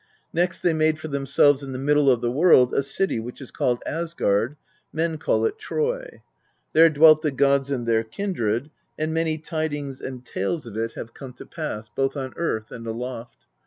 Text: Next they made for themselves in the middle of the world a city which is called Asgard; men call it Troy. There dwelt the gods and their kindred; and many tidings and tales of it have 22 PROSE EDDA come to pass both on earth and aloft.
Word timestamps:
Next 0.33 0.61
they 0.61 0.73
made 0.73 0.97
for 0.97 1.09
themselves 1.09 1.61
in 1.61 1.73
the 1.73 1.77
middle 1.77 2.09
of 2.09 2.21
the 2.21 2.31
world 2.31 2.73
a 2.73 2.81
city 2.81 3.19
which 3.19 3.39
is 3.39 3.51
called 3.51 3.83
Asgard; 3.85 4.57
men 4.91 5.19
call 5.19 5.45
it 5.45 5.59
Troy. 5.59 6.23
There 6.73 6.89
dwelt 6.89 7.21
the 7.21 7.29
gods 7.29 7.69
and 7.69 7.85
their 7.87 8.03
kindred; 8.03 8.71
and 8.97 9.13
many 9.13 9.37
tidings 9.37 10.01
and 10.01 10.25
tales 10.25 10.65
of 10.65 10.75
it 10.75 10.93
have 10.93 11.13
22 11.13 11.13
PROSE 11.13 11.13
EDDA 11.13 11.13
come 11.13 11.33
to 11.33 11.45
pass 11.45 11.89
both 11.89 12.17
on 12.17 12.33
earth 12.35 12.71
and 12.71 12.87
aloft. 12.87 13.45